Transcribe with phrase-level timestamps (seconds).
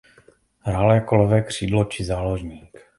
[0.59, 2.79] Hrál jako levé křídlo či záložník.